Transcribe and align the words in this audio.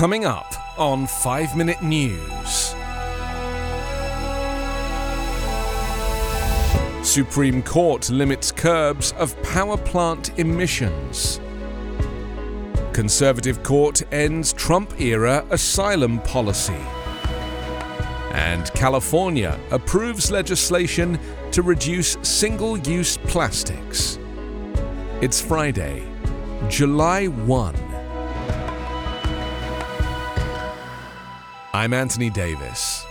Coming 0.00 0.24
up 0.24 0.54
on 0.78 1.06
5 1.06 1.58
Minute 1.58 1.82
News. 1.82 2.74
Supreme 7.06 7.62
Court 7.62 8.08
limits 8.08 8.50
curbs 8.50 9.12
of 9.18 9.36
power 9.42 9.76
plant 9.76 10.38
emissions. 10.38 11.38
Conservative 12.94 13.62
Court 13.62 14.00
ends 14.10 14.54
Trump 14.54 14.98
era 14.98 15.44
asylum 15.50 16.18
policy. 16.20 16.80
And 18.32 18.72
California 18.72 19.60
approves 19.70 20.30
legislation 20.30 21.18
to 21.52 21.60
reduce 21.60 22.16
single 22.22 22.78
use 22.78 23.18
plastics. 23.18 24.18
It's 25.20 25.42
Friday, 25.42 26.08
July 26.70 27.26
1. 27.26 27.89
I'm 31.72 31.92
Anthony 31.92 32.30
Davis. 32.30 33.06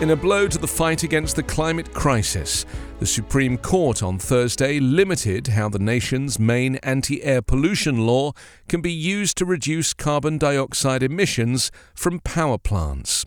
In 0.00 0.10
a 0.10 0.16
blow 0.16 0.48
to 0.48 0.56
the 0.56 0.66
fight 0.66 1.02
against 1.02 1.36
the 1.36 1.42
climate 1.42 1.92
crisis, 1.92 2.64
the 2.98 3.04
Supreme 3.04 3.58
Court 3.58 4.02
on 4.02 4.18
Thursday 4.18 4.80
limited 4.80 5.48
how 5.48 5.68
the 5.68 5.78
nation's 5.78 6.38
main 6.38 6.76
anti 6.76 7.22
air 7.22 7.42
pollution 7.42 8.06
law 8.06 8.32
can 8.68 8.80
be 8.80 8.92
used 8.92 9.36
to 9.36 9.44
reduce 9.44 9.92
carbon 9.92 10.38
dioxide 10.38 11.02
emissions 11.02 11.70
from 11.94 12.20
power 12.20 12.56
plants. 12.56 13.26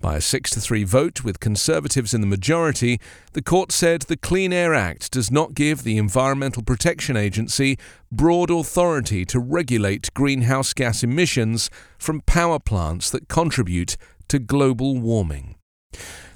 By 0.00 0.16
a 0.16 0.20
6 0.22 0.50
to 0.52 0.60
3 0.60 0.84
vote 0.84 1.24
with 1.24 1.40
Conservatives 1.40 2.14
in 2.14 2.22
the 2.22 2.26
majority, 2.26 2.98
the 3.34 3.42
court 3.42 3.70
said 3.70 4.02
the 4.02 4.16
Clean 4.16 4.50
Air 4.50 4.72
Act 4.74 5.10
does 5.10 5.30
not 5.30 5.52
give 5.52 5.82
the 5.82 5.98
Environmental 5.98 6.62
Protection 6.62 7.18
Agency 7.18 7.78
broad 8.10 8.50
authority 8.50 9.26
to 9.26 9.38
regulate 9.38 10.12
greenhouse 10.14 10.72
gas 10.72 11.02
emissions 11.02 11.68
from 11.98 12.22
power 12.22 12.58
plants 12.58 13.10
that 13.10 13.28
contribute 13.28 13.98
to 14.28 14.38
global 14.38 14.98
warming. 14.98 15.56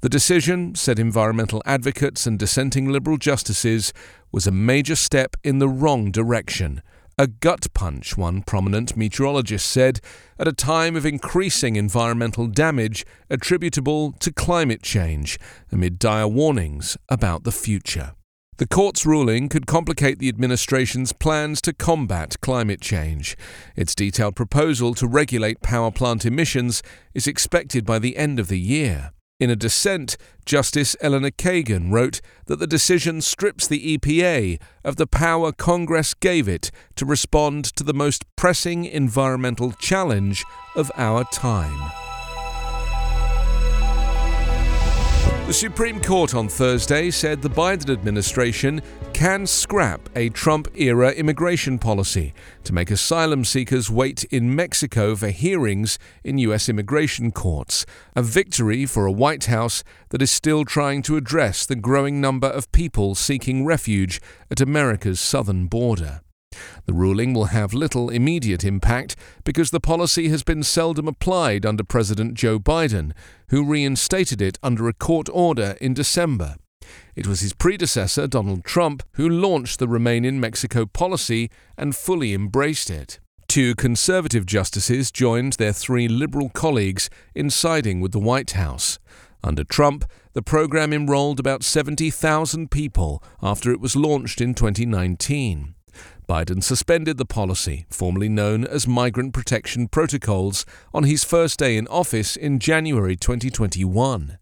The 0.00 0.08
decision, 0.08 0.74
said 0.74 0.98
environmental 0.98 1.62
advocates 1.66 2.26
and 2.26 2.38
dissenting 2.38 2.90
Liberal 2.90 3.18
justices, 3.18 3.92
was 4.32 4.46
a 4.46 4.52
major 4.52 4.96
step 4.96 5.36
in 5.44 5.58
the 5.58 5.68
wrong 5.68 6.10
direction 6.10 6.80
a 7.20 7.26
gut 7.26 7.66
punch, 7.74 8.16
one 8.16 8.40
prominent 8.40 8.96
meteorologist 8.96 9.66
said, 9.66 10.00
at 10.38 10.48
a 10.48 10.54
time 10.54 10.96
of 10.96 11.04
increasing 11.04 11.76
environmental 11.76 12.46
damage 12.46 13.04
attributable 13.28 14.12
to 14.12 14.32
climate 14.32 14.82
change, 14.82 15.38
amid 15.70 15.98
dire 15.98 16.26
warnings 16.26 16.96
about 17.10 17.44
the 17.44 17.52
future. 17.52 18.14
The 18.56 18.66
court's 18.66 19.04
ruling 19.04 19.50
could 19.50 19.66
complicate 19.66 20.18
the 20.18 20.30
administration's 20.30 21.12
plans 21.12 21.60
to 21.62 21.74
combat 21.74 22.40
climate 22.40 22.80
change. 22.80 23.36
Its 23.76 23.94
detailed 23.94 24.34
proposal 24.34 24.94
to 24.94 25.06
regulate 25.06 25.60
power 25.60 25.90
plant 25.90 26.24
emissions 26.24 26.82
is 27.12 27.26
expected 27.26 27.84
by 27.84 27.98
the 27.98 28.16
end 28.16 28.40
of 28.40 28.48
the 28.48 28.58
year. 28.58 29.12
In 29.40 29.48
a 29.48 29.56
dissent, 29.56 30.18
Justice 30.44 30.94
Elena 31.00 31.30
Kagan 31.30 31.90
wrote 31.90 32.20
that 32.44 32.58
the 32.58 32.66
decision 32.66 33.22
strips 33.22 33.66
the 33.66 33.96
EPA 33.96 34.60
of 34.84 34.96
the 34.96 35.06
power 35.06 35.50
Congress 35.50 36.12
gave 36.12 36.46
it 36.46 36.70
to 36.96 37.06
respond 37.06 37.64
to 37.76 37.82
the 37.82 37.94
most 37.94 38.26
pressing 38.36 38.84
environmental 38.84 39.72
challenge 39.72 40.44
of 40.76 40.92
our 40.94 41.24
time. 41.32 41.90
The 45.46 45.54
Supreme 45.54 46.02
Court 46.02 46.34
on 46.34 46.48
Thursday 46.48 47.10
said 47.10 47.40
the 47.40 47.48
Biden 47.48 47.90
administration 47.90 48.82
can 49.20 49.46
scrap 49.46 50.08
a 50.16 50.30
Trump 50.30 50.66
era 50.74 51.10
immigration 51.10 51.78
policy 51.78 52.32
to 52.64 52.72
make 52.72 52.90
asylum 52.90 53.44
seekers 53.44 53.90
wait 53.90 54.24
in 54.24 54.56
Mexico 54.56 55.14
for 55.14 55.28
hearings 55.28 55.98
in 56.24 56.38
U.S. 56.38 56.70
immigration 56.70 57.30
courts, 57.30 57.84
a 58.16 58.22
victory 58.22 58.86
for 58.86 59.04
a 59.04 59.12
White 59.12 59.44
House 59.44 59.84
that 60.08 60.22
is 60.22 60.30
still 60.30 60.64
trying 60.64 61.02
to 61.02 61.18
address 61.18 61.66
the 61.66 61.76
growing 61.76 62.18
number 62.18 62.46
of 62.46 62.72
people 62.72 63.14
seeking 63.14 63.66
refuge 63.66 64.22
at 64.50 64.62
America's 64.62 65.20
southern 65.20 65.66
border. 65.66 66.22
The 66.86 66.94
ruling 66.94 67.34
will 67.34 67.52
have 67.52 67.74
little 67.74 68.08
immediate 68.08 68.64
impact 68.64 69.16
because 69.44 69.70
the 69.70 69.80
policy 69.80 70.30
has 70.30 70.42
been 70.42 70.62
seldom 70.62 71.06
applied 71.06 71.66
under 71.66 71.84
President 71.84 72.32
Joe 72.32 72.58
Biden, 72.58 73.12
who 73.50 73.66
reinstated 73.66 74.40
it 74.40 74.58
under 74.62 74.88
a 74.88 74.94
court 74.94 75.28
order 75.30 75.76
in 75.78 75.92
December. 75.92 76.56
It 77.14 77.26
was 77.26 77.40
his 77.40 77.52
predecessor, 77.52 78.26
Donald 78.26 78.64
Trump, 78.64 79.02
who 79.12 79.28
launched 79.28 79.78
the 79.78 79.88
Remain 79.88 80.24
in 80.24 80.40
Mexico 80.40 80.86
policy 80.86 81.50
and 81.76 81.94
fully 81.94 82.32
embraced 82.32 82.90
it. 82.90 83.20
Two 83.48 83.74
conservative 83.74 84.46
justices 84.46 85.10
joined 85.10 85.54
their 85.54 85.72
three 85.72 86.06
liberal 86.06 86.50
colleagues 86.50 87.10
in 87.34 87.50
siding 87.50 88.00
with 88.00 88.12
the 88.12 88.20
White 88.20 88.52
House. 88.52 88.98
Under 89.42 89.64
Trump, 89.64 90.04
the 90.34 90.42
program 90.42 90.92
enrolled 90.92 91.40
about 91.40 91.64
70,000 91.64 92.70
people 92.70 93.22
after 93.42 93.72
it 93.72 93.80
was 93.80 93.96
launched 93.96 94.40
in 94.40 94.54
2019. 94.54 95.74
Biden 96.28 96.62
suspended 96.62 97.18
the 97.18 97.24
policy, 97.24 97.86
formerly 97.90 98.28
known 98.28 98.64
as 98.64 98.86
Migrant 98.86 99.34
Protection 99.34 99.88
Protocols, 99.88 100.64
on 100.94 101.02
his 101.02 101.24
first 101.24 101.58
day 101.58 101.76
in 101.76 101.88
office 101.88 102.36
in 102.36 102.60
January 102.60 103.16
2021. 103.16 104.38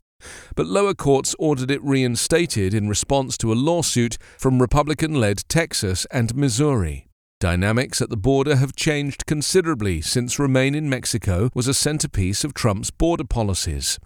But 0.55 0.67
lower 0.67 0.95
courts 0.95 1.35
ordered 1.39 1.71
it 1.71 1.83
reinstated 1.83 2.75
in 2.75 2.89
response 2.89 3.39
to 3.39 3.53
a 3.53 3.55
lawsuit 3.55 4.19
from 4.39 4.61
Republican 4.61 5.15
led 5.15 5.49
Texas 5.49 6.07
and 6.11 6.35
Missouri. 6.35 7.09
Dynamics 7.41 8.03
at 8.03 8.11
the 8.11 8.17
border 8.17 8.57
have 8.57 8.75
changed 8.75 9.25
considerably 9.27 10.01
since 10.01 10.41
Remain 10.41 10.75
in 10.75 10.89
Mexico 10.89 11.51
was 11.55 11.69
a 11.69 11.75
centerpiece 11.75 12.43
of 12.43 12.53
Trump's 12.53 12.91
border 12.91 13.25
policies. 13.25 14.01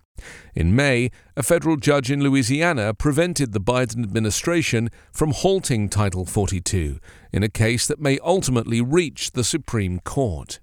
In 0.54 0.76
May, 0.76 1.10
a 1.34 1.42
federal 1.42 1.76
judge 1.76 2.10
in 2.10 2.22
Louisiana 2.22 2.92
prevented 2.92 3.52
the 3.52 3.60
Biden 3.60 4.04
administration 4.04 4.90
from 5.12 5.30
halting 5.32 5.88
Title 5.88 6.26
42 6.26 6.98
in 7.32 7.42
a 7.42 7.48
case 7.48 7.86
that 7.86 8.00
may 8.00 8.18
ultimately 8.18 8.82
reach 8.82 9.32
the 9.32 9.44
Supreme 9.44 10.00
Court. 10.00 10.60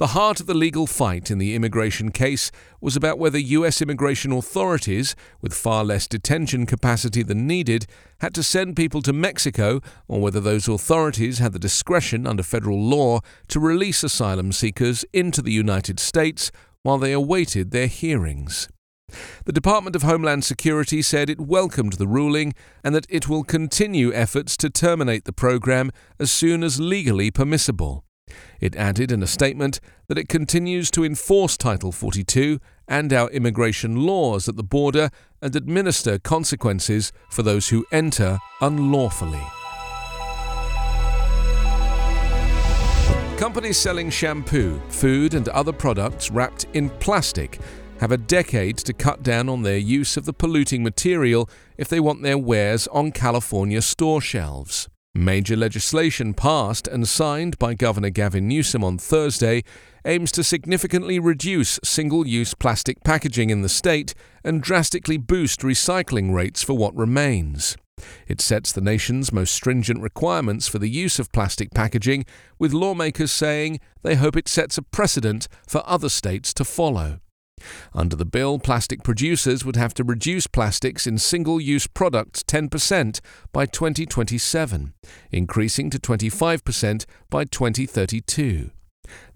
The 0.00 0.16
heart 0.16 0.40
of 0.40 0.46
the 0.46 0.54
legal 0.54 0.86
fight 0.86 1.30
in 1.30 1.36
the 1.36 1.54
immigration 1.54 2.10
case 2.10 2.50
was 2.80 2.96
about 2.96 3.18
whether 3.18 3.38
U.S. 3.38 3.82
immigration 3.82 4.32
authorities, 4.32 5.14
with 5.42 5.52
far 5.52 5.84
less 5.84 6.08
detention 6.08 6.64
capacity 6.64 7.22
than 7.22 7.46
needed, 7.46 7.84
had 8.20 8.34
to 8.36 8.42
send 8.42 8.76
people 8.76 9.02
to 9.02 9.12
Mexico, 9.12 9.82
or 10.08 10.22
whether 10.22 10.40
those 10.40 10.68
authorities 10.68 11.38
had 11.38 11.52
the 11.52 11.58
discretion 11.58 12.26
under 12.26 12.42
federal 12.42 12.80
law 12.80 13.20
to 13.48 13.60
release 13.60 14.02
asylum 14.02 14.52
seekers 14.52 15.04
into 15.12 15.42
the 15.42 15.52
United 15.52 16.00
States 16.00 16.50
while 16.82 16.96
they 16.96 17.12
awaited 17.12 17.70
their 17.70 17.86
hearings. 17.86 18.68
The 19.44 19.52
Department 19.52 19.94
of 19.94 20.02
Homeland 20.02 20.44
Security 20.44 21.02
said 21.02 21.28
it 21.28 21.38
welcomed 21.38 21.94
the 21.94 22.08
ruling 22.08 22.54
and 22.82 22.94
that 22.94 23.06
it 23.10 23.28
will 23.28 23.44
continue 23.44 24.14
efforts 24.14 24.56
to 24.56 24.70
terminate 24.70 25.26
the 25.26 25.32
program 25.34 25.90
as 26.18 26.30
soon 26.30 26.62
as 26.64 26.80
legally 26.80 27.30
permissible. 27.30 28.02
It 28.60 28.76
added 28.76 29.12
in 29.12 29.22
a 29.22 29.26
statement 29.26 29.80
that 30.08 30.18
it 30.18 30.28
continues 30.28 30.90
to 30.92 31.04
enforce 31.04 31.56
Title 31.56 31.92
42 31.92 32.58
and 32.88 33.12
our 33.12 33.30
immigration 33.30 34.06
laws 34.06 34.48
at 34.48 34.56
the 34.56 34.62
border 34.62 35.10
and 35.40 35.54
administer 35.54 36.18
consequences 36.18 37.12
for 37.30 37.42
those 37.42 37.68
who 37.68 37.86
enter 37.92 38.38
unlawfully. 38.60 39.42
Companies 43.38 43.78
selling 43.78 44.10
shampoo, 44.10 44.78
food, 44.90 45.32
and 45.32 45.48
other 45.48 45.72
products 45.72 46.30
wrapped 46.30 46.66
in 46.74 46.90
plastic 46.90 47.58
have 48.00 48.12
a 48.12 48.18
decade 48.18 48.76
to 48.78 48.92
cut 48.92 49.22
down 49.22 49.48
on 49.48 49.62
their 49.62 49.78
use 49.78 50.16
of 50.16 50.24
the 50.24 50.32
polluting 50.32 50.82
material 50.82 51.48
if 51.78 51.88
they 51.88 52.00
want 52.00 52.22
their 52.22 52.36
wares 52.36 52.86
on 52.88 53.12
California 53.12 53.80
store 53.80 54.20
shelves. 54.20 54.88
Major 55.20 55.54
legislation 55.54 56.32
passed 56.32 56.88
and 56.88 57.06
signed 57.06 57.58
by 57.58 57.74
Governor 57.74 58.08
Gavin 58.08 58.48
Newsom 58.48 58.82
on 58.82 58.96
Thursday 58.96 59.62
aims 60.06 60.32
to 60.32 60.42
significantly 60.42 61.18
reduce 61.18 61.78
single 61.84 62.26
use 62.26 62.54
plastic 62.54 63.04
packaging 63.04 63.50
in 63.50 63.60
the 63.60 63.68
state 63.68 64.14
and 64.42 64.62
drastically 64.62 65.18
boost 65.18 65.60
recycling 65.60 66.32
rates 66.32 66.62
for 66.62 66.72
what 66.72 66.96
remains. 66.96 67.76
It 68.28 68.40
sets 68.40 68.72
the 68.72 68.80
nation's 68.80 69.30
most 69.30 69.52
stringent 69.52 70.00
requirements 70.00 70.68
for 70.68 70.78
the 70.78 70.88
use 70.88 71.18
of 71.18 71.32
plastic 71.32 71.74
packaging, 71.74 72.24
with 72.58 72.72
lawmakers 72.72 73.30
saying 73.30 73.78
they 74.00 74.14
hope 74.14 74.38
it 74.38 74.48
sets 74.48 74.78
a 74.78 74.82
precedent 74.82 75.48
for 75.68 75.82
other 75.84 76.08
states 76.08 76.54
to 76.54 76.64
follow. 76.64 77.20
Under 77.94 78.16
the 78.16 78.24
bill, 78.24 78.58
plastic 78.58 79.02
producers 79.02 79.64
would 79.64 79.76
have 79.76 79.94
to 79.94 80.04
reduce 80.04 80.46
plastics 80.46 81.06
in 81.06 81.18
single 81.18 81.60
use 81.60 81.86
products 81.86 82.42
10% 82.42 83.20
by 83.52 83.66
2027, 83.66 84.92
increasing 85.30 85.90
to 85.90 85.98
25% 85.98 87.06
by 87.28 87.44
2032. 87.44 88.70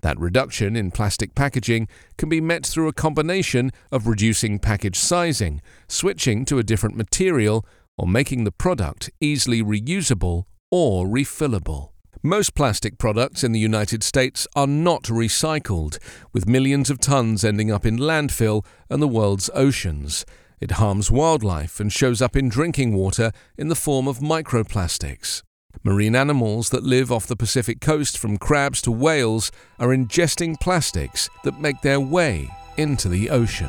That 0.02 0.18
reduction 0.18 0.76
in 0.76 0.90
plastic 0.90 1.34
packaging 1.34 1.88
can 2.16 2.28
be 2.28 2.40
met 2.40 2.64
through 2.66 2.88
a 2.88 2.92
combination 2.92 3.70
of 3.90 4.06
reducing 4.06 4.58
package 4.58 4.98
sizing, 4.98 5.60
switching 5.88 6.44
to 6.44 6.58
a 6.58 6.62
different 6.62 6.96
material, 6.96 7.66
or 7.96 8.06
making 8.06 8.44
the 8.44 8.52
product 8.52 9.10
easily 9.20 9.62
reusable 9.62 10.44
or 10.70 11.06
refillable. 11.06 11.93
Most 12.26 12.54
plastic 12.54 12.96
products 12.96 13.44
in 13.44 13.52
the 13.52 13.60
United 13.60 14.02
States 14.02 14.46
are 14.56 14.66
not 14.66 15.02
recycled, 15.02 15.98
with 16.32 16.48
millions 16.48 16.88
of 16.88 16.98
tons 16.98 17.44
ending 17.44 17.70
up 17.70 17.84
in 17.84 17.98
landfill 17.98 18.64
and 18.88 19.02
the 19.02 19.06
world's 19.06 19.50
oceans. 19.52 20.24
It 20.58 20.80
harms 20.80 21.10
wildlife 21.10 21.80
and 21.80 21.92
shows 21.92 22.22
up 22.22 22.34
in 22.34 22.48
drinking 22.48 22.94
water 22.94 23.30
in 23.58 23.68
the 23.68 23.74
form 23.74 24.08
of 24.08 24.20
microplastics. 24.20 25.42
Marine 25.82 26.16
animals 26.16 26.70
that 26.70 26.82
live 26.82 27.12
off 27.12 27.26
the 27.26 27.36
Pacific 27.36 27.82
coast, 27.82 28.16
from 28.16 28.38
crabs 28.38 28.80
to 28.80 28.90
whales, 28.90 29.52
are 29.78 29.88
ingesting 29.88 30.58
plastics 30.58 31.28
that 31.42 31.60
make 31.60 31.82
their 31.82 32.00
way 32.00 32.48
into 32.78 33.10
the 33.10 33.28
ocean. 33.28 33.68